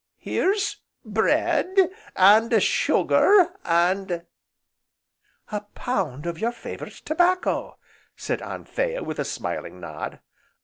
Here's 0.17 0.77
bread, 1.05 1.77
and 2.15 2.63
sugar, 2.63 3.49
and" 3.63 4.25
"A 5.51 5.61
pound 5.75 6.25
of 6.25 6.39
your 6.39 6.51
favourite 6.51 7.03
tobacco!" 7.05 7.77
said 8.15 8.41
Anthea, 8.41 9.03
with 9.03 9.19
a 9.19 9.25
smiling 9.25 9.79
nod. 9.79 10.19